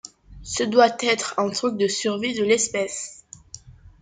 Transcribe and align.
Ce 0.41 0.63
doit 0.63 0.95
être 1.01 1.37
un 1.37 1.51
truc 1.51 1.77
de 1.77 1.87
survie 1.87 2.33
de 2.33 2.43
l’espèce. 2.43 3.23